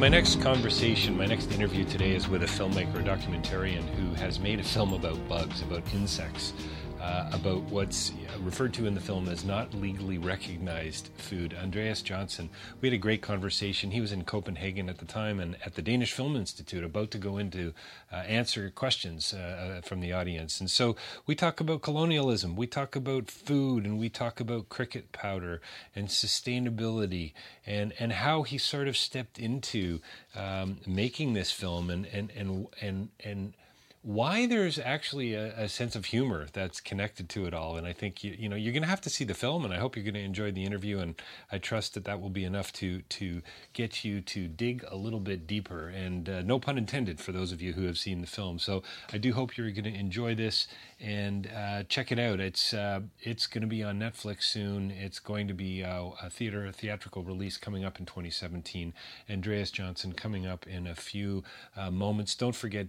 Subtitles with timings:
[0.00, 4.40] My next conversation, my next interview today is with a filmmaker, a documentarian who has
[4.40, 6.54] made a film about bugs, about insects,
[7.00, 11.54] uh, about what's referred to in the film as not legally recognized food.
[11.54, 12.48] Andreas Johnsen,
[12.80, 13.90] we had a great conversation.
[13.90, 17.18] He was in Copenhagen at the time and at the Danish Film Institute, about to
[17.18, 17.72] go into
[18.12, 20.60] uh, answer questions uh, uh from the audience.
[20.60, 25.12] And so we talk about colonialism, we talk about food, and we talk about cricket
[25.12, 25.60] powder
[25.94, 27.32] and sustainability,
[27.66, 30.00] and and how he sort of stepped into
[30.34, 33.54] um, making this film and and and and and
[34.02, 37.76] why there's actually a, a, sense of humor that's connected to it all.
[37.76, 39.74] And I think you, you know you're going to have to see the film, and
[39.74, 41.00] I hope you're going to enjoy the interview.
[41.00, 41.20] And
[41.52, 43.42] I trust that that will be enough to to
[43.74, 45.88] get you to dig a little bit deeper.
[45.88, 48.58] And uh, no pun intended for those of you who have seen the film.
[48.58, 50.66] So I do hope you're going to enjoy this
[50.98, 52.40] and uh, check it out.
[52.40, 54.90] It's uh, it's going to be on Netflix soon.
[54.90, 58.94] It's going to be uh, a theater a theatrical release coming up in 2017.
[59.28, 61.44] Andreas Johnsen coming up in a few
[61.76, 62.34] uh, moments.
[62.34, 62.88] Don't forget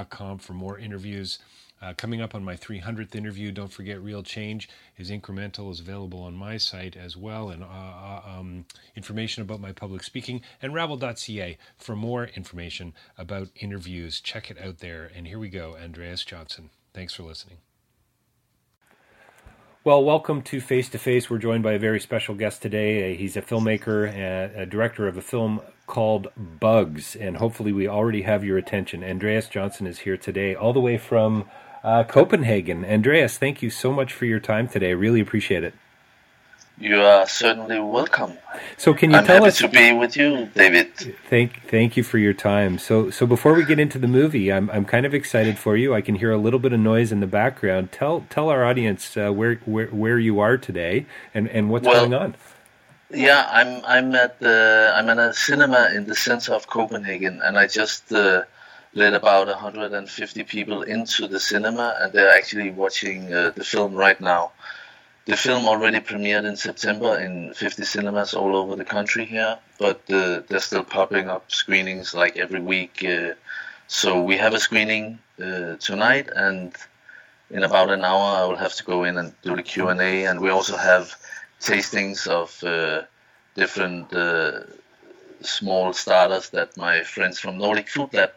[0.00, 1.38] davidpecklive.com for more interviews.
[1.82, 4.68] Uh, coming up on my 300th interview, don't forget Real Change
[4.98, 9.60] is incremental, is available on my site as well, and uh, uh, um, information about
[9.60, 14.20] my public speaking, and ravel.ca for more information about interviews.
[14.20, 15.10] Check it out there.
[15.14, 16.68] And here we go, Andreas Johnsen.
[16.92, 17.69] Thanks for listening.
[19.82, 21.30] Well, welcome to Face to Face.
[21.30, 23.16] We're joined by a very special guest today.
[23.16, 28.20] He's a filmmaker and a director of a film called Bugs, and hopefully, we already
[28.20, 29.02] have your attention.
[29.02, 31.48] Andreas Johnsen is here today, all the way from
[31.82, 32.84] uh, Copenhagen.
[32.84, 34.92] Andreas, thank you so much for your time today.
[34.92, 35.72] Really appreciate it.
[36.80, 38.38] You are certainly welcome.
[38.78, 39.58] So, can you I'm tell us?
[39.58, 40.96] to be with you, David.
[41.28, 42.78] Thank, thank you for your time.
[42.78, 45.94] So, so before we get into the movie, I'm, I'm kind of excited for you.
[45.94, 47.92] I can hear a little bit of noise in the background.
[47.92, 51.04] Tell, tell our audience uh, where, where, where you are today
[51.34, 52.34] and, and what's Well, going on.
[53.12, 57.58] Yeah, I'm I'm at the I'm at a cinema in the center of Copenhagen, and
[57.58, 58.44] I just uh,
[58.94, 64.20] let about 150 people into the cinema, and they're actually watching uh, the film right
[64.20, 64.52] now.
[65.26, 70.00] The film already premiered in September in 50 cinemas all over the country here, but
[70.10, 73.04] uh, they're still popping up screenings like every week.
[73.04, 73.34] Uh,
[73.86, 76.74] so we have a screening uh, tonight, and
[77.50, 80.00] in about an hour I will have to go in and do the Q and
[80.00, 81.14] A, and we also have
[81.60, 83.02] tastings of uh,
[83.54, 84.60] different uh,
[85.42, 88.32] small starters that my friends from Nordic Food Lab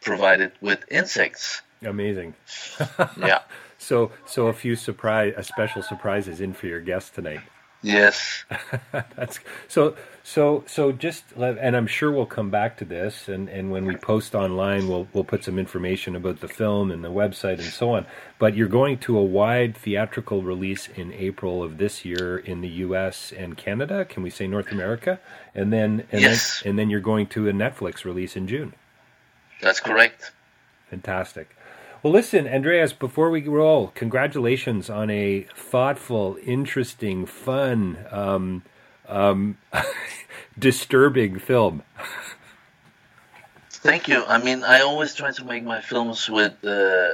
[0.00, 1.62] provided with insects.
[1.82, 2.34] Amazing.
[3.18, 3.40] Yeah.
[3.78, 7.42] So, so a few surprise, a special surprises in for your guest tonight.
[7.82, 8.44] Yes.
[9.16, 13.70] That's so so so just and I'm sure we'll come back to this and and
[13.70, 17.54] when we post online we'll we'll put some information about the film and the website
[17.60, 18.06] and so on
[18.38, 22.68] but you're going to a wide theatrical release in April of this year in the
[22.68, 25.20] US and Canada can we say North America
[25.54, 26.62] and then and Yes.
[26.62, 28.74] then and then you're going to a Netflix release in June
[29.60, 30.32] That's correct.
[30.90, 31.56] Fantastic.
[32.04, 38.62] Well, listen, Andreas, before we roll, congratulations on a thoughtful, interesting, fun, um,
[39.08, 39.56] um,
[40.58, 41.82] disturbing film.
[43.70, 44.22] Thank you.
[44.26, 47.12] I mean, I always try to make my films with uh,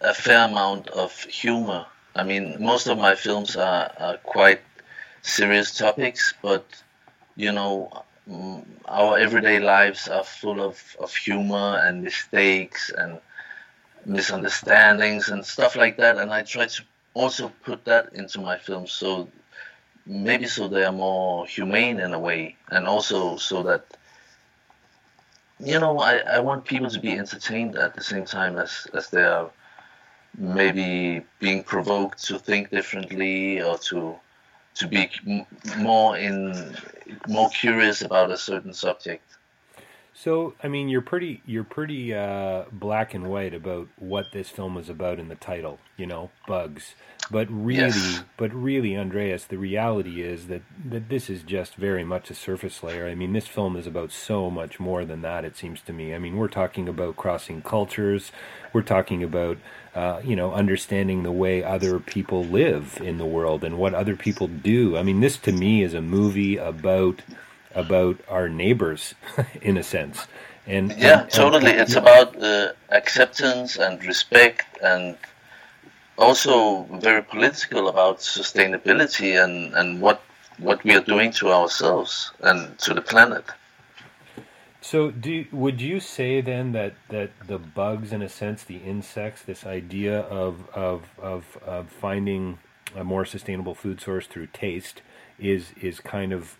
[0.00, 1.86] a fair amount of humor.
[2.14, 4.60] I mean, most of my films are, are quite
[5.22, 6.64] serious topics, but
[7.34, 13.18] you know, mm, our everyday lives are full of, of humor and mistakes and
[14.06, 16.18] misunderstandings and stuff like that.
[16.18, 16.82] And I try to
[17.14, 19.28] also put that into my films so
[20.06, 23.84] maybe so they are more humane in a way and also so that
[25.58, 29.10] you know I, I want people to be entertained at the same time as, as
[29.10, 29.50] they are
[30.38, 34.16] maybe being provoked to think differently or to
[34.74, 35.10] to be
[35.78, 36.76] more in
[37.28, 39.24] more curious about a certain subject
[40.22, 44.74] so, I mean, you're pretty you're pretty uh, black and white about what this film
[44.74, 45.78] was about in the title.
[45.96, 46.94] You know, bugs.
[47.30, 48.22] But really, yes.
[48.36, 52.82] but really, Andreas, the reality is that that this is just very much a surface
[52.82, 53.08] layer.
[53.08, 55.46] I mean, this film is about so much more than that.
[55.46, 56.14] It seems to me.
[56.14, 58.30] I mean, we're talking about crossing cultures.
[58.74, 59.56] We're talking about
[59.94, 64.16] uh, you know understanding the way other people live in the world and what other
[64.16, 64.98] people do.
[64.98, 67.22] I mean, this to me is a movie about
[67.74, 69.14] about our neighbors,
[69.62, 70.26] in a sense.
[70.66, 71.72] And yeah, and, totally.
[71.72, 75.16] And, it's about uh, acceptance and respect, and
[76.18, 80.22] also very political about sustainability and and what
[80.58, 83.44] what we are doing to ourselves and to the planet.
[84.82, 89.42] So, do would you say then that, that the bugs, in a sense, the insects,
[89.42, 92.58] this idea of, of of of finding
[92.96, 95.02] a more sustainable food source through taste,
[95.40, 96.56] is is kind of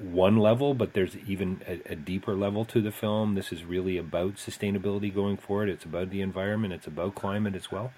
[0.00, 3.34] one level, but there's even a, a, deeper level to the film.
[3.34, 5.68] This is really about sustainability going forward.
[5.68, 6.74] It's about the environment.
[6.74, 7.92] It's about climate as well.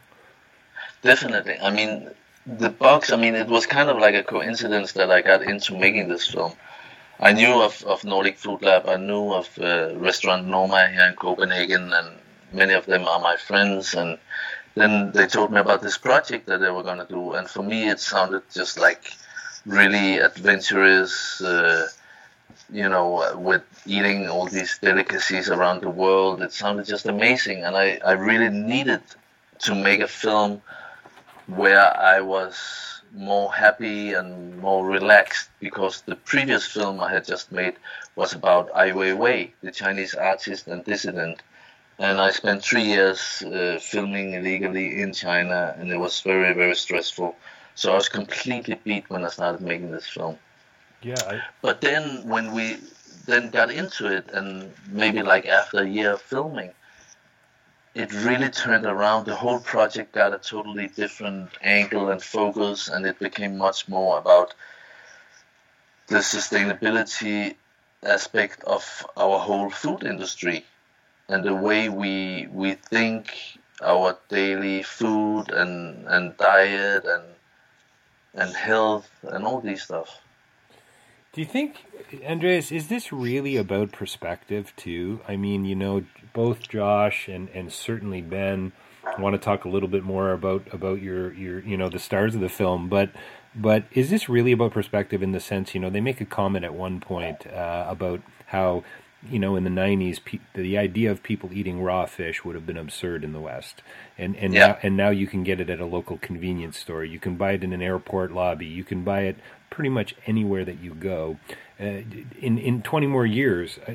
[1.03, 1.59] Definitely.
[1.61, 2.11] I mean,
[2.47, 3.11] the box.
[3.13, 6.27] I mean, it was kind of like a coincidence that I got into making this
[6.29, 6.53] film.
[7.21, 8.89] I knew of, of Nordic Food Lab.
[8.89, 12.09] I knew of uh, Restaurant Noma here in Copenhagen, and
[12.53, 13.95] many of them are my friends.
[13.95, 14.19] And
[14.75, 17.63] then they told me about this project that they were going to do, and for
[17.63, 19.13] me, it sounded just like
[19.67, 21.89] really adventurous, uh,
[22.71, 26.43] you know, with eating all these delicacies around the world.
[26.43, 29.03] It sounded just amazing, and I, I really needed
[29.61, 30.63] to make a film
[31.47, 37.53] where I was more happy and more relaxed because the previous film I had just
[37.53, 37.75] made
[38.17, 41.43] was about Ai Weiwei, the Chinese artist and dissident.
[41.99, 46.75] And I spent three years uh, filming illegally in China, and it was very, very
[46.75, 47.37] stressful.
[47.75, 50.39] So I was completely beat when I started making this film.
[51.03, 51.15] Yeah.
[51.27, 51.41] I...
[51.61, 52.79] But then when we
[53.27, 56.71] then got into it, and maybe like after a year of filming,
[57.95, 59.27] it really turned around.
[59.27, 64.19] The whole project got a totally different angle and focus, and it became much more
[64.19, 64.55] about
[66.07, 67.55] the sustainability
[68.03, 70.65] aspect of our whole food industry
[71.29, 73.35] and the way we we think
[73.83, 77.25] our daily food and and diet and
[78.35, 80.21] and health and all these stuff.
[81.33, 81.85] Do you think,
[82.25, 85.21] Andreas, is this really about perspective too?
[85.27, 88.73] I mean, you know, both Josh and, and certainly Ben
[89.19, 92.35] want to talk a little bit more about, about your, your you know the stars
[92.35, 93.11] of the film, but
[93.55, 96.65] but is this really about perspective in the sense you know they make a comment
[96.65, 98.83] at one point uh, about how
[99.31, 102.67] you know, in the '90s, pe- the idea of people eating raw fish would have
[102.67, 103.83] been absurd in the West,
[104.19, 104.67] and and yeah.
[104.67, 107.05] now and now you can get it at a local convenience store.
[107.05, 108.67] You can buy it in an airport lobby.
[108.67, 109.37] You can buy it
[109.71, 111.39] pretty much anywhere that you go.
[111.81, 112.03] Uh,
[112.41, 113.93] in in 20 more years, uh,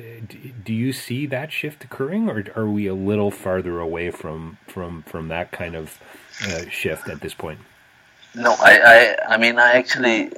[0.64, 5.02] do you see that shift occurring, or are we a little farther away from from
[5.04, 5.98] from that kind of
[6.46, 7.60] uh, shift at this point?
[8.34, 10.30] No, I I, I mean I actually.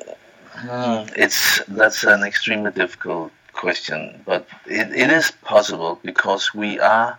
[0.54, 7.18] Hmm, it's that's an extremely difficult question, but it, it is possible because we are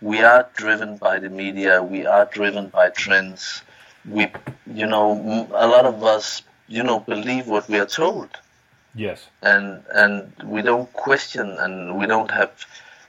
[0.00, 3.62] we are driven by the media, we are driven by trends.
[4.08, 4.28] We,
[4.66, 8.30] you know, a lot of us, you know, believe what we are told.
[8.94, 9.26] Yes.
[9.42, 12.52] And and we don't question, and we don't have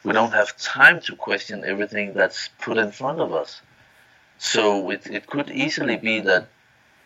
[0.03, 3.61] we don't have time to question everything that's put in front of us.
[4.37, 6.47] So it it could easily be that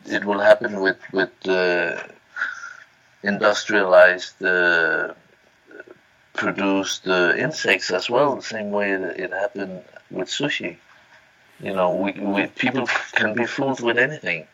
[0.05, 2.01] it will happen with with uh,
[3.24, 4.41] industrialized.
[4.43, 5.13] Uh,
[6.36, 10.77] produce the insects as well, the same way that it happened with sushi.
[11.60, 14.48] You know, we, we people can be fooled with anything.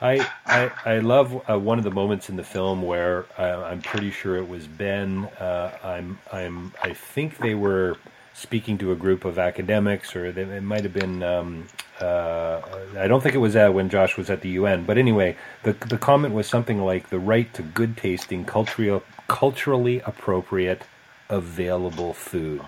[0.00, 3.80] I I, I love uh, one of the moments in the film where uh, I'm
[3.80, 5.24] pretty sure it was Ben.
[5.40, 7.96] Uh, I'm I'm I think they were
[8.36, 11.22] speaking to a group of academics, or they, it might have been.
[11.22, 11.66] Um,
[12.00, 12.60] uh,
[12.98, 15.72] I don't think it was uh, when Josh was at the UN, but anyway, the
[15.72, 20.82] the comment was something like the right to good tasting, culturally culturally appropriate,
[21.30, 22.62] available food.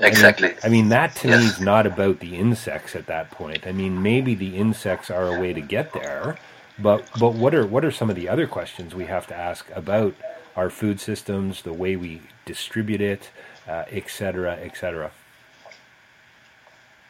[0.00, 0.48] Exactly.
[0.48, 3.66] I mean, I mean that to me is not about the insects at that point.
[3.66, 6.38] I mean, maybe the insects are a way to get there,
[6.78, 9.70] but but what are what are some of the other questions we have to ask
[9.74, 10.14] about
[10.56, 13.30] our food systems, the way we distribute it,
[13.68, 15.10] uh, et cetera, et cetera.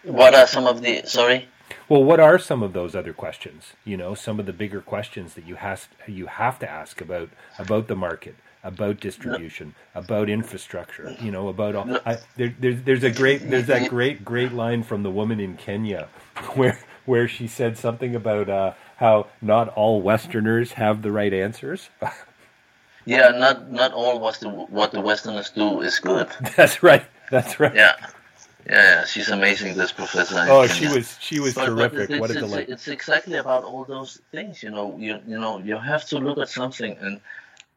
[0.05, 1.49] What are some of the sorry?
[1.89, 3.75] Well, what are some of those other questions?
[3.85, 7.31] You know, some of the bigger questions that you has you have to ask about
[7.59, 11.17] about the market, about distribution, about infrastructure.
[11.21, 12.01] You know, about all.
[12.05, 15.57] I, there, there's there's a great there's that great great line from the woman in
[15.57, 16.09] Kenya,
[16.55, 21.91] where where she said something about uh, how not all Westerners have the right answers.
[23.05, 26.29] Yeah, not not all what the what the Westerners do is good.
[26.57, 27.05] That's right.
[27.31, 27.75] That's right.
[27.75, 27.95] Yeah,
[28.67, 29.05] yeah, yeah.
[29.05, 29.77] She's amazing.
[29.77, 30.45] This professor.
[30.49, 32.11] Oh, she was she was But- but terrific.
[32.11, 32.69] it's, what a it's, delight.
[32.69, 34.63] It's exactly about all those things.
[34.63, 37.21] You know, you you know, you have to look at something, and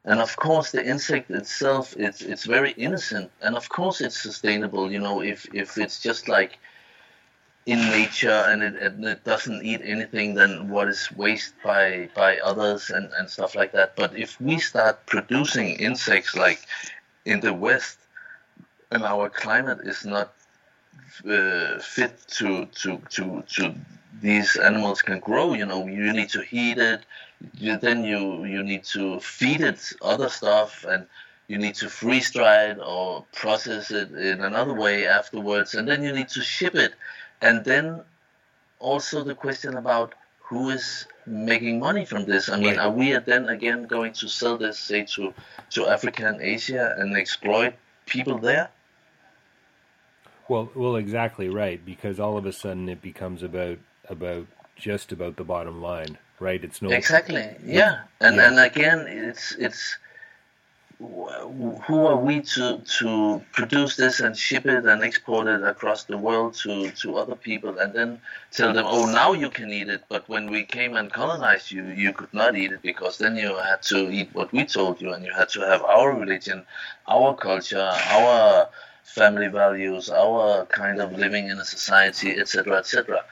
[0.03, 4.91] and of course the insect itself, it's it's very innocent, and of course it's sustainable.
[4.91, 6.59] You know, if if it's just like
[7.65, 12.37] in nature and it, and it doesn't eat anything than what is waste by by
[12.39, 13.95] others and and stuff like that.
[13.95, 16.61] But if we start producing insects like
[17.25, 17.97] in the West,
[18.91, 20.33] and our climate is not
[21.29, 23.75] uh, fit to, to to to
[24.21, 25.53] these animals can grow.
[25.53, 27.01] You know, you need to heat it.
[27.57, 31.05] You, then you you need to feed it other stuff, and
[31.47, 36.03] you need to freeze dry it or process it in another way afterwards, and then
[36.03, 36.93] you need to ship it,
[37.45, 38.01] and then
[38.79, 40.13] also the question about
[40.47, 42.49] who is making money from this.
[42.49, 42.85] I mean, Right.
[42.85, 45.33] are we then again going to sell this, say, to
[45.75, 47.73] to Africa and Asia and exploit
[48.05, 48.69] people there?
[50.47, 51.79] Well, well, exactly right.
[51.93, 56.63] Because all of a sudden it becomes about about just about the bottom line, right?
[56.63, 57.45] It's no Exactly.
[57.63, 57.93] Yeah.
[58.21, 58.47] And Yeah.
[58.47, 59.97] and again, it's it's
[60.99, 66.17] who are we to to produce this and ship it and export it across the
[66.17, 68.21] world to to other people and then
[68.51, 71.83] tell them, oh, now you can eat it, but when we came and colonized you,
[71.85, 75.13] you could not eat it because then you had to eat what we told you
[75.13, 76.65] and you had to have our religion,
[77.07, 78.69] our culture, our
[79.03, 83.23] family values, our kind of living in a society, etc., etc.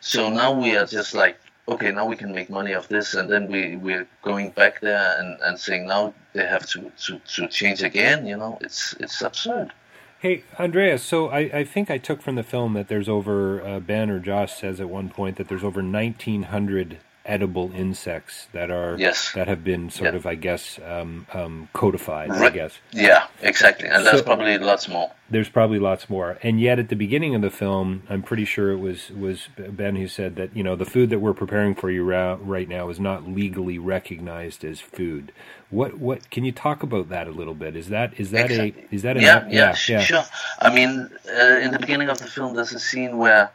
[0.00, 1.38] So now we are just like,
[1.68, 5.16] okay, now we can make money of this, and then we we're going back there
[5.18, 8.26] and, and saying now they have to, to, to change again.
[8.26, 9.72] You know, it's it's absurd.
[10.18, 11.02] Hey, Andreas.
[11.02, 14.20] So I, I think I took from the film that there's over uh, Ben or
[14.20, 19.32] Josh says at one point that there's over 1,900 edible insects that are Yes.
[19.34, 20.16] that have been sort Yeah.
[20.16, 22.30] of I guess um, um, codified.
[22.30, 25.12] I guess Yeah, exactly, and So- probably lots more.
[25.30, 26.36] there's probably lots more.
[26.42, 29.96] And yet at the beginning of the film, I'm pretty sure it was was Ben
[29.96, 32.88] who said that you know the food that we're preparing for you ra- right now
[32.90, 35.32] is not legally recognized as food.
[35.70, 37.76] What what can you talk about that a little bit?
[37.76, 38.84] Is that is that Exactly.
[38.90, 40.24] a is that an yeah, yeah, sh- sure.
[40.58, 43.50] I mean, uh, in the beginning of the film, there's a scene where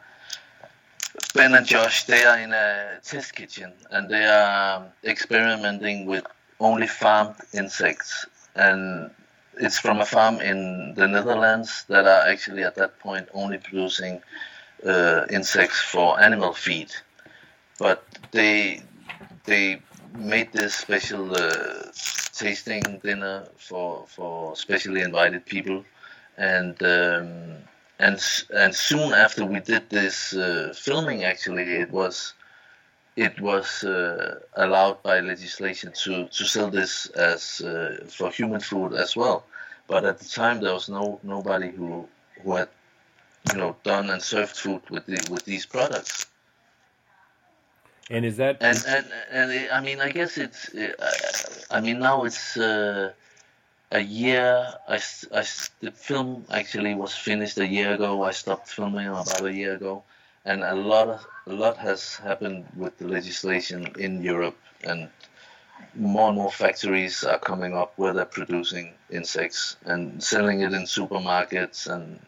[1.34, 6.24] Ben and Josh they are in a test kitchen and they are experimenting with
[6.60, 9.10] only farmed insects, and
[9.60, 14.20] it's from a farm in the Netherlands that are actually at that point only producing
[14.86, 16.90] uh, insects for animal feed,
[17.78, 18.82] but they
[19.44, 19.80] they
[20.16, 21.84] made this special uh,
[22.32, 25.84] tasting dinner for for specially invited people,
[26.36, 27.56] and um,
[27.98, 28.18] and
[28.54, 32.34] and soon after we did this uh, filming, actually, it was
[33.16, 38.94] it was uh, allowed by legislation to to sell this as uh, for human food
[38.94, 39.44] as well.
[39.88, 42.08] But at the time, there was no nobody who
[42.42, 42.68] who had
[43.52, 46.26] you know done and served food with the, with these products.
[48.10, 50.70] And is that And and and I mean, I guess it's.
[51.70, 53.12] I mean, now it's uh,
[53.90, 54.74] a year.
[54.88, 55.00] I,
[55.32, 55.44] I
[55.80, 58.22] the film actually was finished a year ago.
[58.22, 60.04] I stopped filming about a year ago,
[60.44, 65.08] and a lot of a lot has happened with the legislation in Europe, and
[65.94, 70.82] more and more factories are coming up where they're producing insects and selling it in
[70.82, 72.20] supermarkets and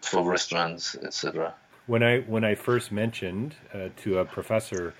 [0.00, 1.54] for restaurants, etc.
[1.86, 4.94] when I when I first mentioned uh, to a professor,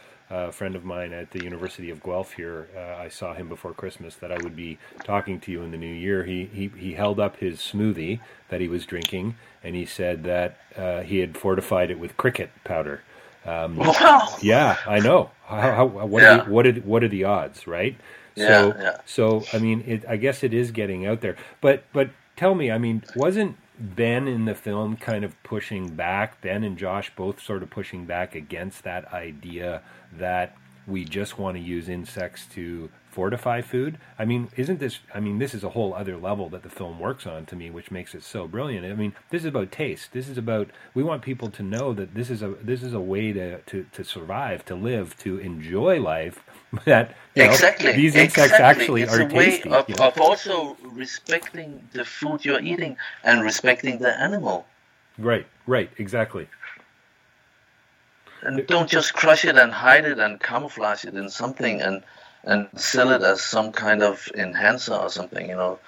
[0.49, 3.73] a friend of mine at the University of Guelph here, uh, I saw him before
[3.73, 6.25] Christmas that I would be talking to you in the new year.
[6.25, 10.59] He he he held up his smoothie that he was drinking, and he said that
[10.77, 13.03] uh, he had fortified it with cricket powder.
[13.47, 14.37] Um, Wow.
[14.43, 15.31] yeah, I know.
[15.47, 16.41] How, how, what, Yeah.
[16.41, 17.97] are the, what, are, what are the odds, right?
[18.37, 18.97] Yeah, so, yeah.
[19.07, 21.37] so I mean, it, I guess it is getting out there.
[21.61, 26.41] But, but tell me, I mean, wasn't Ben in the film kind of pushing back?
[26.41, 31.57] Ben and Josh both sort of pushing back against that idea that we just want
[31.57, 33.99] to use insects to fortify food.
[34.19, 34.99] I mean, isn't this?
[35.15, 37.71] I mean, this is a whole other level that the film works on to me,
[37.71, 38.85] which makes it so brilliant.
[38.85, 40.13] I mean, this is about taste.
[40.13, 43.01] This is about we want people to know that this is a this is a
[43.01, 46.45] way to to, to survive, to live, to enjoy life.
[46.85, 48.85] That exactly know, these insects exactly.
[48.85, 50.09] actually it's are a way of, you know?
[50.09, 54.67] of also respecting the food you're eating and respecting the animal.
[55.19, 56.49] Right, right, exactly.
[58.43, 62.03] and don't just crush it and hide it and camouflage it in something and
[62.45, 65.79] and sell it as some kind of enhancer or something you know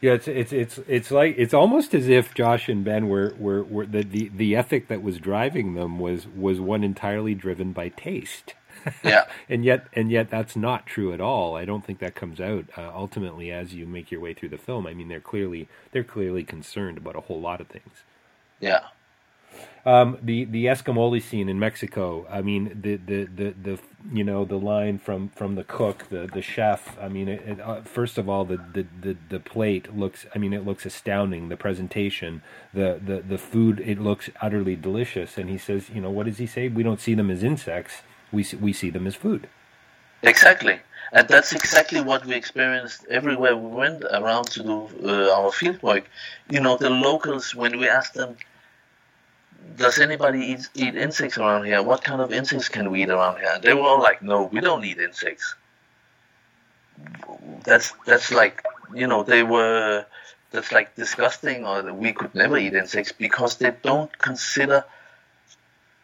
[0.00, 3.64] Yeah, it's it's it's it's like it's almost as if Josh and Ben were were,
[3.64, 7.88] were the, the the ethic that was driving them was was one entirely driven by
[7.88, 8.54] taste.
[9.04, 11.56] Yeah and yet and yet that's not true at all.
[11.56, 14.58] I don't think that comes out uh, ultimately as you make your way through the
[14.58, 14.86] film.
[14.86, 18.04] I mean, they're clearly they're clearly concerned about a whole lot of things.
[18.60, 18.80] yeah
[19.86, 22.26] Um, the the Escamoli scene in Mexico.
[22.30, 23.80] I mean, the, the, the, the
[24.12, 26.96] you know the line from, from the cook, the, the chef.
[27.00, 30.26] I mean, it, it, uh, first of all, the, the, the, the plate looks.
[30.34, 31.50] I mean, it looks astounding.
[31.50, 32.42] The presentation,
[32.74, 35.38] the, the, the food, it looks utterly delicious.
[35.38, 36.68] And he says, you know, what does he say?
[36.68, 38.02] We don't see them as insects.
[38.32, 39.48] We see, we see them as food.
[40.22, 40.80] exactly.
[41.12, 45.80] And that's exactly what we experienced everywhere we went around to do uh, our field
[45.82, 46.04] work.
[46.50, 48.36] You know the locals when we asked them
[49.76, 51.82] does anybody eat, eat insects around here?
[51.82, 53.50] What kind of insects can we eat around here?
[53.54, 55.54] And they were all like no we don't eat insects.
[57.64, 58.64] That's that's like
[58.94, 60.06] you know they were
[60.50, 64.84] that's like disgusting or we could never eat insects because they don't consider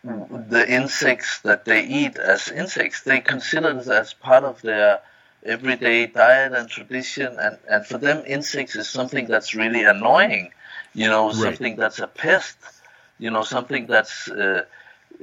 [0.04, 5.00] the insects that they eat as insects they consider as part of their
[5.44, 10.50] everyday diet and tradition and, and for them insects is something that's really annoying
[10.94, 11.58] you know Right.
[11.58, 12.56] something that's a pest
[13.18, 14.64] you know something that's uh,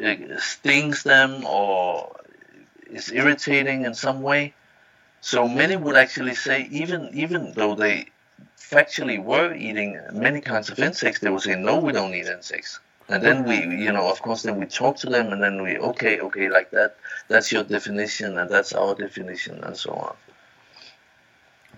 [0.06, 2.16] uh, stings them or
[2.90, 4.54] is irritating in some way
[5.22, 8.08] so many would actually say, even even though they
[8.58, 12.80] factually were eating many kinds of insects, they would say, no, we don't eat insects.
[13.10, 15.78] And then we, you know, of course, then we talk to them, and then we,
[15.78, 16.96] okay, okay, like that.
[17.28, 20.16] That's your definition, and that's our definition, and so on.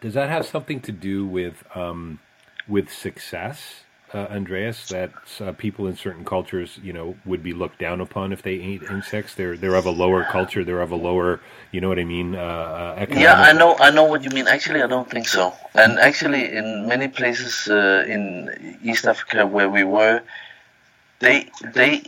[0.02, 2.20] Does that have something to do with um,
[2.68, 4.90] with success, uh, Andreas?
[4.90, 8.56] That uh, people in certain cultures, you know, would be looked down upon if they
[8.56, 9.36] ate insects.
[9.36, 10.66] They're they're of a lower culture.
[10.66, 11.40] They're of a lower,
[11.72, 12.36] you know what I mean?
[12.36, 13.24] Uh, uh, economic.
[13.24, 14.48] Yeah, I know, I know what you mean.
[14.48, 15.54] Actually, I don't think so.
[15.76, 20.24] And actually, in many places uh, in East Africa where we were,
[21.22, 22.04] they they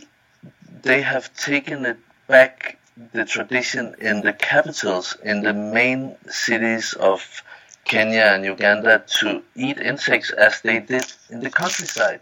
[0.82, 2.78] they have taken it back
[3.12, 7.42] the tradition in the capitals, in the main cities of
[7.84, 12.20] Kenya and Uganda, to eat insects as they did in the countryside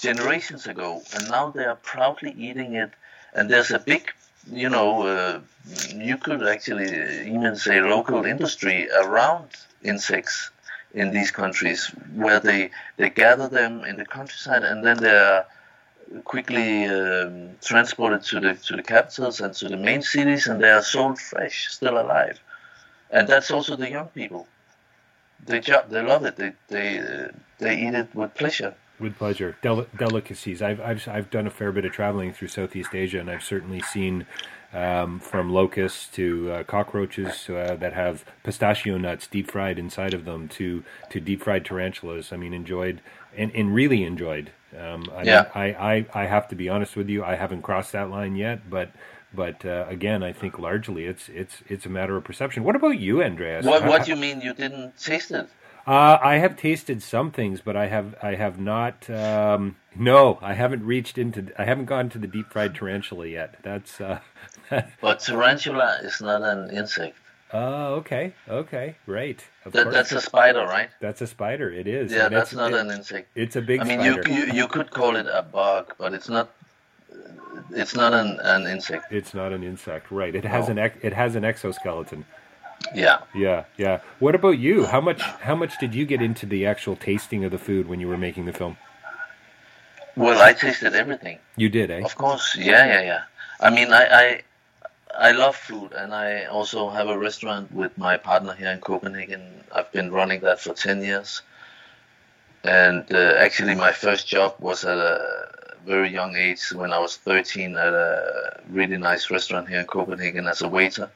[0.00, 2.90] generations ago, and now they are proudly eating it.
[3.34, 4.12] And there's a big,
[4.50, 5.40] you know, uh,
[5.94, 6.92] you could actually
[7.34, 9.48] even say local industry around
[9.82, 10.50] insects
[10.94, 15.44] in these countries, where they they gather them in the countryside, and then they are
[16.22, 20.70] quickly um, transported to the to the capitals and to the main cities, and they
[20.70, 22.38] are sold fresh, still alive.
[23.10, 24.46] And that's also the young people.
[25.46, 26.36] They they love it.
[26.36, 27.28] They they uh,
[27.58, 28.74] they eat it with pleasure.
[29.00, 29.56] With pleasure.
[29.60, 30.62] Del- delicacies.
[30.62, 33.80] I've, I've I've done a fair bit of traveling through Southeast Asia, and I've certainly
[33.80, 34.26] seen
[34.74, 40.24] um, from locusts to uh, cockroaches uh, that have pistachio nuts deep fried inside of
[40.24, 42.32] them to to deep fried tarantulas.
[42.32, 43.00] I mean, enjoyed
[43.36, 44.50] and, and really enjoyed.
[44.78, 45.46] Um, I, Yeah.
[45.54, 47.24] I, I I have to be honest with you.
[47.24, 48.90] I haven't crossed that line yet, but.
[49.36, 52.62] But uh, again, I think largely it's it's it's a matter of perception.
[52.62, 53.66] What about you, Andreas?
[53.66, 55.48] What what you mean you didn't taste it?
[55.86, 59.08] Uh, I have tasted some things, but I have I have not.
[59.10, 61.52] Um, no, I haven't reached into.
[61.58, 63.56] I haven't gone to the deep fried tarantula yet.
[63.62, 64.00] That's.
[64.00, 64.20] Uh,
[65.00, 67.16] But tarantula is not an insect.
[67.52, 69.38] oh, okay, okay, right.
[69.70, 70.88] That, that's a spider, right?
[71.00, 71.70] that's a spider.
[71.70, 72.10] It is.
[72.10, 73.28] Yeah, that's not it- an insect.
[73.34, 76.28] It's a big I mean, you, you you could call it a bug, but it's
[76.28, 76.48] not.
[77.70, 79.12] It's not an, an insect.
[79.12, 80.34] It's not an insect, right?
[80.34, 80.82] It has No.
[80.82, 82.24] an it has an exoskeleton.
[82.94, 83.20] Yeah.
[83.34, 84.00] Yeah, yeah.
[84.18, 84.86] What about you?
[84.86, 88.00] How much how much did you get into the actual tasting of the food when
[88.00, 88.76] you were making the film?
[90.16, 91.38] Well, I tasted everything.
[91.56, 92.02] You did, eh?
[92.04, 92.56] Of course.
[92.56, 93.22] Yeah, yeah, yeah.
[93.60, 94.42] I mean, I, I
[95.28, 99.42] I love food, and I also have a restaurant with my partner here in Copenhagen.
[99.72, 101.42] I've been running that for ten years,
[102.62, 105.48] and uh, actually, my first job was at a
[105.84, 110.46] very young age when I was thirteen at a really nice restaurant here in Copenhagen
[110.46, 111.10] as a waiter.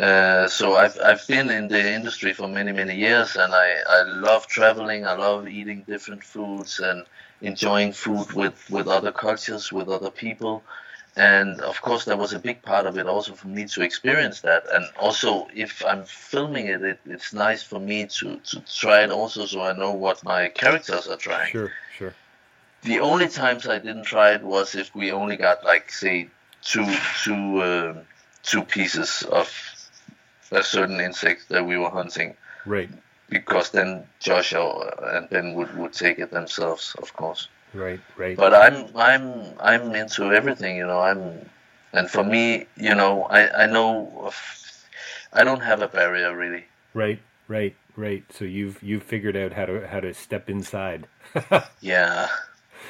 [0.00, 4.02] Uh, so I've I've been in the industry for many many years, and I, I
[4.04, 5.06] love traveling.
[5.06, 7.04] I love eating different foods and
[7.42, 10.62] enjoying food with, with other cultures, with other people,
[11.16, 14.40] and of course that was a big part of it also for me to experience
[14.40, 14.64] that.
[14.72, 19.10] And also if I'm filming it, it it's nice for me to to try it
[19.10, 21.50] also, so I know what my characters are trying.
[21.50, 22.14] Sure, sure.
[22.82, 26.30] The only times I didn't try it was if we only got like say
[26.62, 26.86] two
[27.22, 27.94] two uh,
[28.42, 29.48] two pieces of
[30.50, 32.36] a certain insect that we were hunting.
[32.66, 32.90] Right.
[33.28, 37.48] Because then Joshua and Ben would, would take it themselves, of course.
[37.72, 38.36] Right, right.
[38.36, 41.00] But I'm I'm I'm into everything, you know.
[41.00, 41.48] I'm
[41.92, 44.32] and for me, you know, I I know
[45.32, 46.64] I don't have a barrier really.
[46.94, 48.24] Right, right, right.
[48.30, 51.06] So you've you've figured out how to how to step inside.
[51.80, 52.28] yeah,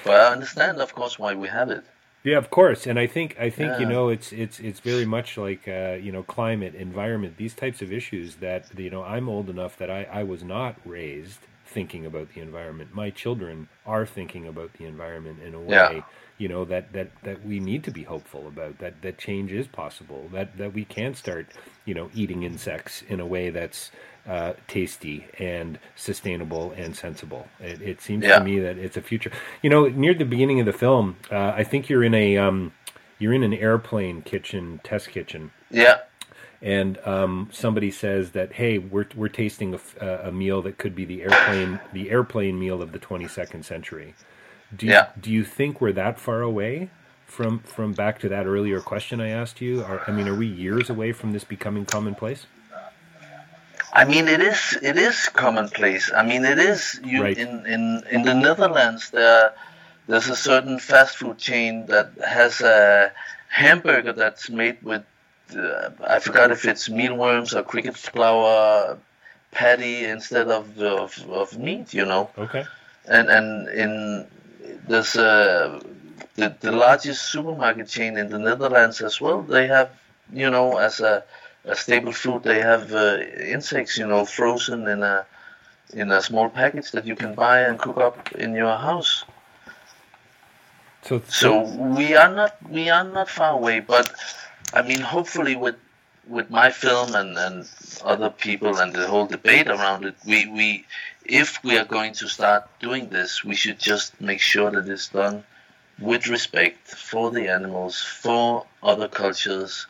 [0.05, 1.85] but I understand, of course, why we have it.
[2.23, 3.81] Yeah, of course, and I think I think Yeah.
[3.81, 7.81] you know it's it's it's very much like uh, you know climate, environment, these types
[7.81, 12.07] of issues that you know I'm old enough that I I was not raised thinking
[12.07, 12.95] about the environment.
[12.95, 16.03] My children are thinking about the environment in a way Yeah.
[16.39, 19.67] you know that that that we need to be hopeful about that that change is
[19.69, 21.47] possible that that we can start
[21.87, 23.91] you know eating insects in a way that's
[24.29, 27.49] uh, tasty and sustainable and sensible.
[27.61, 28.35] It, it seems Yeah.
[28.35, 29.33] to me that it's a future.
[29.63, 32.73] You know, near the beginning of the film, uh, I think you're in a um,
[33.19, 35.99] you're in an airplane kitchen test kitchen, Yeah,
[36.63, 41.05] and um, somebody says that hey, we're we're tasting a, a, meal that could be
[41.05, 44.15] the airplane the airplane meal of the 22nd century.
[44.77, 45.07] Do you, Yeah.
[45.21, 46.91] do you think we're that far away
[47.27, 49.83] from from back to that earlier question I asked you?
[49.85, 52.47] Are, I mean, are we years away from this becoming commonplace?
[53.93, 56.13] I mean, it is it is commonplace.
[56.15, 57.39] I mean, it is you Right.
[57.39, 59.11] in, in in the Netherlands.
[59.11, 59.53] There,
[60.07, 63.13] there's a certain fast food chain that has a
[63.49, 65.03] hamburger that's made with
[65.57, 68.99] uh, I forgot if it's mealworms or cricket flour
[69.51, 71.95] patty instead of of, of meat.
[71.95, 72.67] You know, Okay.
[73.07, 74.27] and and in
[74.89, 75.17] there's
[76.41, 79.43] the, the largest supermarket chain in the Netherlands as well.
[79.43, 79.91] They have
[80.33, 81.25] you know as a,
[81.65, 83.19] a staple food they have uh,
[83.57, 85.27] insects you know frozen in a
[85.93, 89.25] in a small package that you can buy and cook up in your house.
[91.03, 91.63] So So
[91.97, 94.11] we are not we are not far away, but
[94.73, 95.77] I mean hopefully with
[96.27, 97.69] with my film and, and
[98.05, 100.87] other people and the whole debate around it, we, we
[101.25, 105.09] if we are going to start doing this, we should just make sure that it's
[105.09, 105.43] done
[105.99, 109.87] with respect for the animals, for other cultures,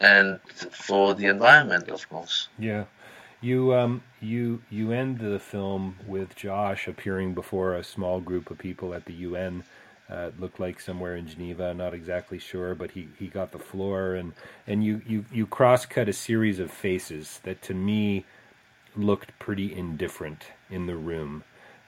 [0.00, 2.48] and for the environment, of course.
[2.58, 2.84] Yeah,
[3.40, 8.58] you um you you end the film with Josh appearing before a small group of
[8.58, 9.64] people at the UN.
[10.10, 13.58] Uh, it looked like somewhere in Geneva, not exactly sure, but he, he got the
[13.58, 14.32] floor and
[14.66, 18.24] and you you you cross cut a series of faces that to me
[18.96, 21.44] looked pretty indifferent in the room.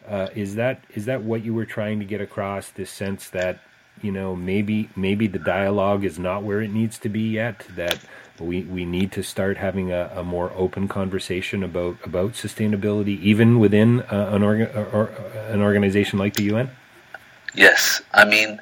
[0.07, 2.71] Uh, is that is that what you were trying to get across?
[2.71, 3.61] This sense that
[4.03, 7.67] you know maybe maybe the dialogue is not where it needs to be yet.
[7.75, 8.01] That
[8.39, 13.59] we, we need to start having a, a more open conversation about about sustainability, even
[13.59, 15.07] within uh, an orga- or, or
[15.49, 16.71] an organization like the UN.
[17.55, 18.61] Yes, I mean,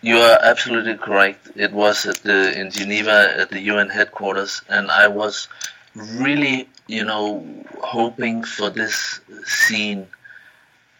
[0.00, 1.50] you are absolutely correct.
[1.56, 5.48] It was at the in Geneva at the UN headquarters, and I was
[5.94, 7.44] really, you know,
[7.82, 10.06] hoping for this scene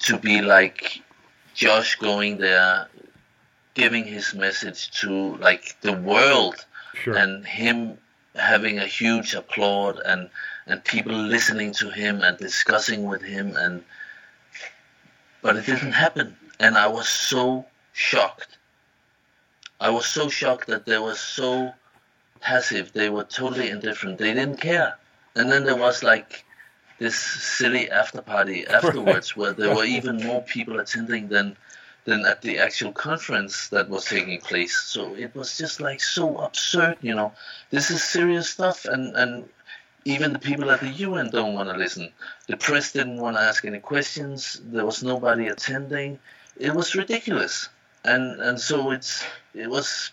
[0.01, 1.01] to be like
[1.55, 2.89] Josh going there,
[3.75, 7.17] giving his message to like the world, Sure.
[7.17, 7.99] and him
[8.35, 10.29] having a huge applaud and
[10.67, 13.83] and people listening to him and discussing with him and
[15.43, 17.65] but it didn't happen and i was so
[17.99, 18.59] shocked.
[19.81, 21.73] I was so shocked that they were so
[22.41, 22.93] passive.
[22.93, 24.19] They were totally indifferent.
[24.19, 24.97] They didn't care.
[25.35, 26.45] And then there was like
[26.99, 31.57] this silly after party afterwards where there were even more people attending than
[32.05, 34.77] than at the actual conference that was taking place.
[34.79, 37.33] So it was just like so absurd you know.
[37.71, 39.49] This is serious stuff and and
[40.05, 42.13] even the people at the UN don't want to listen.
[42.47, 44.61] The press didn't want to ask any questions.
[44.65, 46.19] There was nobody attending.
[46.59, 47.69] It was ridiculous,
[48.05, 50.11] and and so it's it was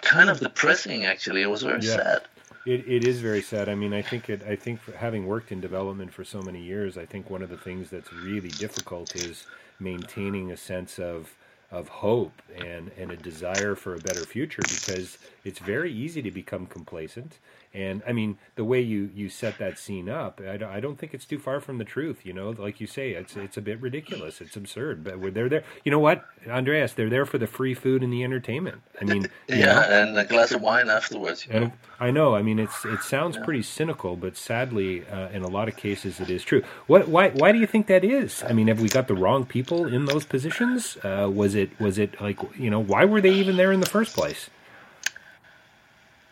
[0.00, 1.04] kind of depressing.
[1.04, 1.96] Actually, it was very Yeah.
[1.96, 2.22] sad.
[2.64, 3.68] It, it is very sad.
[3.68, 4.42] I mean, I think it.
[4.44, 7.56] I think having worked in development for so many years, I think one of the
[7.56, 9.46] things that's really difficult is
[9.80, 11.34] maintaining a sense of
[11.72, 16.30] of hope and and a desire for a better future because it's very easy to
[16.30, 17.38] become complacent
[17.74, 20.98] And I mean, the way you, you set that scene up, I don't, I don't
[20.98, 22.26] think it's too far from the truth.
[22.26, 24.40] You know, like you say, it's it's a bit ridiculous.
[24.42, 25.64] It's absurd, but they're there.
[25.84, 26.92] You know what, Andreas?
[26.92, 28.82] They're there for the free food and the entertainment.
[29.00, 29.80] I mean, yeah, know?
[29.80, 31.46] and a glass of wine afterwards.
[31.46, 31.72] You know?
[31.98, 32.34] I know.
[32.34, 33.44] I mean, it's it sounds yeah.
[33.44, 36.62] pretty cynical, but sadly, uh, in a lot of cases, it is true.
[36.88, 37.08] What?
[37.08, 37.30] Why?
[37.30, 38.42] Why do you think that is?
[38.46, 40.98] I mean, have we got the wrong people in those positions?
[41.02, 41.61] Uh, was it?
[41.80, 42.80] Was it like you know?
[42.80, 44.50] Why were they even there in the first place?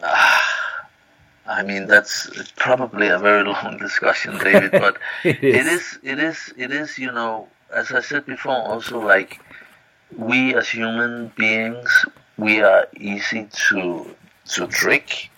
[1.51, 4.71] I mean, that's probably a very long discussion, David.
[4.71, 5.55] But it, is.
[5.55, 6.99] it is, it is, it is.
[6.99, 9.41] You know, as I said before, also like
[10.17, 11.89] we as human beings,
[12.37, 14.15] we are easy to
[14.53, 15.31] to trick.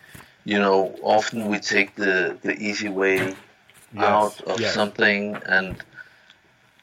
[0.44, 3.36] You know, often we take the the easy way yes.
[3.96, 4.74] out of yes.
[4.74, 5.82] something, and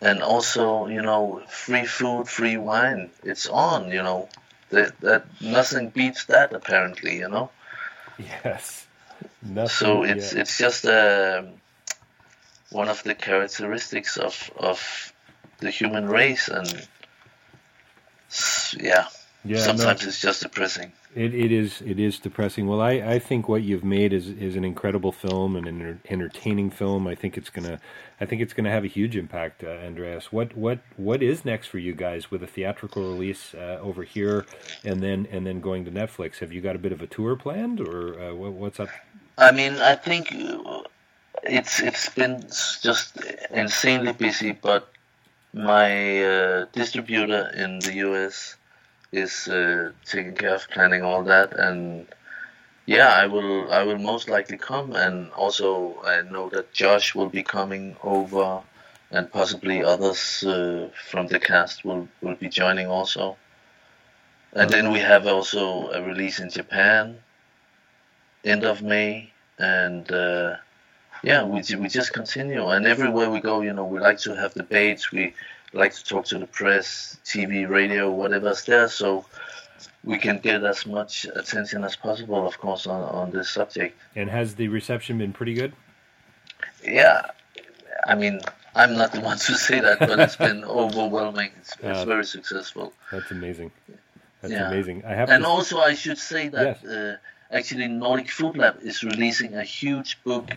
[0.02, 3.10] and also, you know, free food, free wine.
[3.24, 3.92] It's on.
[3.92, 4.30] You know,
[4.70, 6.54] that that nothing beats that.
[6.54, 7.50] Apparently, you know.
[8.18, 8.88] Yes.
[9.42, 10.42] Nothing, so it's yeah.
[10.42, 11.44] it's just uh,
[12.72, 15.14] one of the characteristics of of
[15.60, 16.88] the human race, and
[18.78, 19.08] yeah,
[19.50, 20.92] yeah sometimes no, it's just depressing.
[21.16, 22.68] It, it is it is depressing.
[22.68, 26.70] Well, I, I think what you've made is is an incredible film and an entertaining
[26.70, 27.08] film.
[27.08, 27.80] I think it's gonna
[28.22, 30.32] I think it's gonna have a huge impact, uh, Andreas.
[30.32, 34.46] What what what is next for you guys with a theatrical release uh, over here,
[34.84, 36.38] and then and then going to Netflix?
[36.40, 38.90] Have you got a bit of a tour planned, or uh, what, what's up?
[39.36, 40.32] I mean, I think
[41.44, 42.44] it's it's been
[42.84, 43.18] just
[43.50, 44.92] insanely busy, but
[45.54, 48.56] my uh, distributor in the US
[49.12, 52.08] is uh, taking care of planning all that, and
[52.86, 57.30] yeah, I will I will most likely come, and also I know that Josh will
[57.30, 58.62] be coming over,
[59.12, 63.38] and possibly others uh, from the cast will will be joining also.
[64.54, 67.20] And then we have also a release in Japan
[68.44, 70.56] end of May, and uh,
[71.24, 72.68] yeah, we we just continue.
[72.68, 75.12] And everywhere we go, you know, we like to have debates.
[75.12, 75.34] We
[75.74, 79.26] like to talk to the press, TV, radio, whatever's there, so
[80.04, 84.00] we can get as much attention as possible, of course, on, on this subject.
[84.16, 85.74] And has the reception been pretty good?
[86.84, 87.30] Yeah,
[88.08, 88.40] I mean,
[88.76, 91.52] I'm not the one to say that, but it's been overwhelming.
[91.60, 92.94] It's, it's uh, very successful.
[93.12, 93.72] That's amazing.
[94.42, 94.70] That's yeah.
[94.70, 95.04] amazing.
[95.06, 96.80] I have and also, I should say that.
[96.82, 96.86] Yes.
[96.86, 97.18] Uh,
[97.52, 100.50] actually Nordic Food Lab is releasing a huge book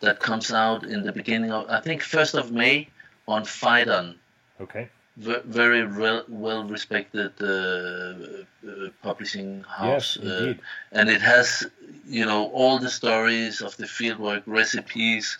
[0.00, 2.88] that comes out in the beginning of I think first of May
[3.28, 4.14] on Phaidon.
[4.60, 4.88] Okay.
[5.16, 10.54] V- very re- well respected uh, uh, publishing house, yes, uh,
[10.92, 11.66] and it has
[12.06, 15.36] you know all the stories of the fieldwork, recipes,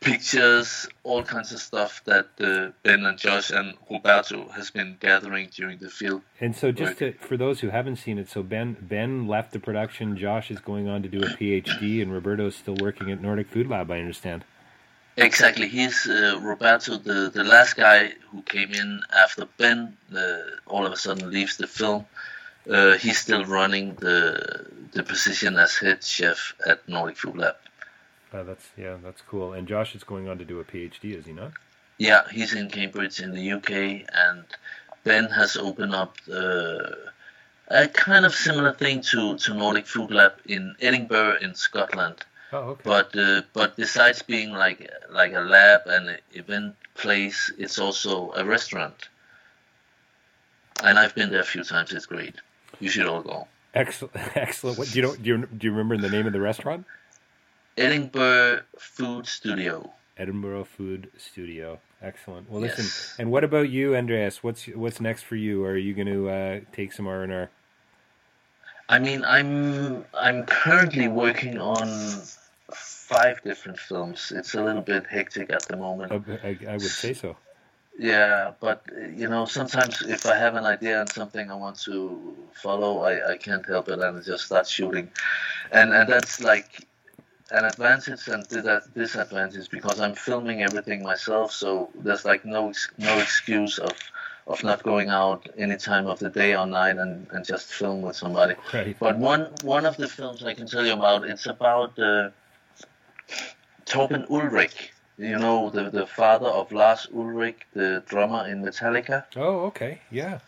[0.00, 5.48] pictures, all kinds of stuff that uh, Ben and Josh and Roberto has been gathering
[5.54, 6.22] during the field.
[6.40, 9.58] And so, just to, for those who haven't seen it, so Ben Ben left the
[9.58, 10.16] production.
[10.16, 13.48] Josh is going on to do a PhD, and Roberto is still working at Nordic
[13.48, 13.90] Food Lab.
[13.90, 14.44] I understand.
[15.16, 19.96] Exactly, he's uh, Roberto, the the last guy who came in after Ben.
[20.14, 22.06] Uh, all of a sudden leaves the film.
[22.70, 27.56] Uh, he's still running the the position as head chef at Nordic Food Lab.
[28.32, 29.52] Uh, that's yeah, that's cool.
[29.52, 31.52] And Josh is going on to do a PhD, is he not?
[31.96, 34.44] Yeah, he's in Cambridge in the UK, and
[35.02, 36.90] Ben has opened up uh,
[37.68, 42.24] a kind of similar thing to, to Nordic Food Lab in Edinburgh in Scotland.
[42.52, 42.82] Oh, okay.
[42.84, 48.32] But uh, but besides being like like a lab and an event place, it's also
[48.32, 49.08] a restaurant.
[50.82, 51.92] And I've been there a few times.
[51.92, 52.36] It's great.
[52.80, 53.48] You should all go.
[53.74, 54.78] Excellent, excellent.
[54.78, 55.16] What do you know?
[55.16, 56.86] Do you do you remember the name of the restaurant?
[57.78, 59.92] Edinburgh Food Studio.
[60.16, 61.78] Edinburgh Food Studio.
[62.02, 62.50] Excellent.
[62.50, 62.84] Well, listen.
[62.84, 63.16] Yes.
[63.18, 64.42] And what about you, Andreas?
[64.42, 65.64] What's what's next for you?
[65.64, 67.50] Are you going to uh, take some R and R?
[68.88, 71.88] I mean, I'm I'm currently working on
[72.72, 74.32] five different films.
[74.34, 76.12] It's a little bit hectic at the moment.
[76.12, 77.36] Oh, I, I would say so.
[77.98, 82.36] Yeah, but you know, sometimes if I have an idea and something I want to
[82.54, 85.10] follow, I, I can't help it and I just start shooting,
[85.72, 86.87] and and that's like
[87.50, 88.46] an advantage and
[88.94, 91.52] disadvantage because I'm filming everything myself.
[91.52, 93.92] So there's like no no excuse of
[94.46, 98.02] of not going out any time of the day or night and, and just film
[98.02, 98.54] with somebody.
[98.72, 98.96] Right.
[98.98, 102.30] But one one of the films I can tell you about it's about uh,
[103.86, 104.92] Torben Ulrich.
[105.18, 109.24] You know the the father of Lars Ulrich, the drummer in Metallica.
[109.36, 110.38] Oh, okay, yeah.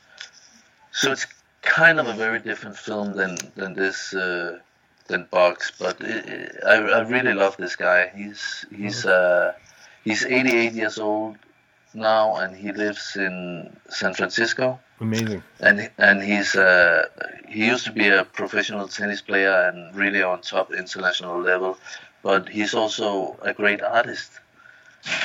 [0.93, 1.27] So it's
[1.63, 4.15] kind of a very different film than than this.
[4.15, 4.59] Uh,
[5.11, 8.11] than Bugs, but it, I, I really love this guy.
[8.15, 9.53] He's he's uh,
[10.05, 11.37] he's 88 years old,
[11.95, 14.81] now, and he lives in San Francisco.
[15.01, 15.43] Amazing.
[15.61, 17.07] And and he's uh,
[17.49, 21.79] he used to be a professional tennis player and really on top international level,
[22.23, 24.33] but he's also a great artist.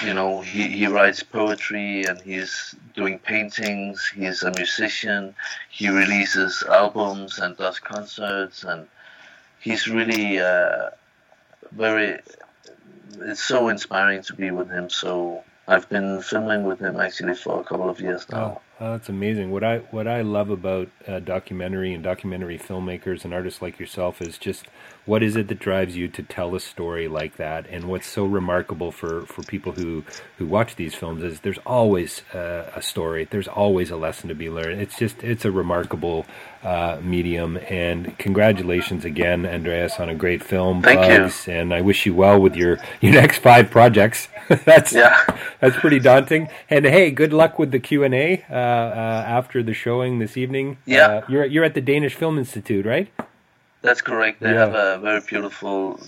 [0.06, 4.10] You know, he, he writes poetry and he's doing paintings.
[4.16, 5.36] He's a musician.
[5.70, 8.88] He releases albums and does concerts, and
[9.66, 10.92] he's really uh,
[11.72, 12.20] very.
[13.20, 14.90] It's so inspiring to be with him.
[14.90, 18.62] So I've been filming with him actually for a couple of years now.
[18.78, 19.52] Oh, that's amazing.
[19.52, 24.22] What I what I love about uh, documentary and documentary filmmakers and artists like yourself
[24.22, 24.66] is just
[25.06, 27.68] what is it that drives you to tell a story like that?
[27.70, 30.04] And what's so remarkable for, for people who,
[30.38, 33.26] who watch these films is there's always uh, a story.
[33.30, 34.82] There's always a lesson to be learned.
[34.82, 36.26] It's just it's a remarkable
[36.62, 37.58] uh, medium.
[37.70, 41.54] And congratulations again andreas on a great film Thank Bugs, you.
[41.54, 44.28] and i wish you well with your your next five projects.
[44.66, 45.26] That's yeah.
[45.60, 46.50] that's pretty daunting.
[46.70, 48.65] And hey good luck with the q&a uh, uh,
[49.38, 51.08] after the showing this evening Yeah.
[51.08, 53.08] Uh, you're, you're at the danish film institute right
[53.82, 54.40] That's correct.
[54.42, 54.66] They Yeah.
[54.66, 56.00] have a very beautiful,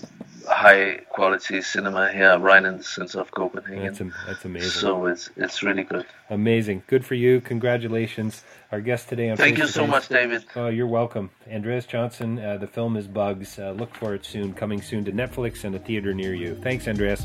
[0.64, 3.84] high quality cinema here, right in the center of Copenhagen.
[3.86, 6.04] that's, am- that's amazing so it's it's really good.
[6.28, 6.78] Amazing.
[6.92, 7.32] Good for you.
[7.52, 8.32] Congratulations.
[8.72, 10.42] Our guest today on Thank you so Face- much, David.
[10.56, 11.26] Oh, you're welcome.
[11.58, 13.50] Andreas Johnsen, uh, the film is Bugs.
[13.58, 16.50] Uh, look for it soon, coming soon to Netflix and a theater near you.
[16.66, 17.22] Thanks, Andreas.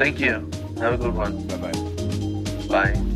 [0.00, 0.34] Thank you.
[0.82, 1.32] Have a good one.
[1.50, 1.74] Bye bye
[2.94, 3.15] bye.